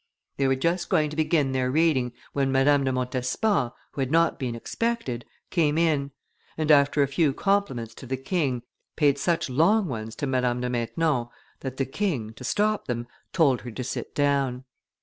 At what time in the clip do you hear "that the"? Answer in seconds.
11.59-11.85